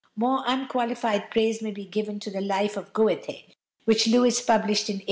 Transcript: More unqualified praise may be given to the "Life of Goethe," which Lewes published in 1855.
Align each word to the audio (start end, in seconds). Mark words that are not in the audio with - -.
More 0.15 0.43
unqualified 0.47 1.29
praise 1.29 1.61
may 1.61 1.69
be 1.69 1.85
given 1.85 2.19
to 2.21 2.31
the 2.31 2.41
"Life 2.41 2.75
of 2.75 2.91
Goethe," 2.91 3.53
which 3.85 4.07
Lewes 4.07 4.41
published 4.41 4.89
in 4.89 4.95
1855. 4.95 4.99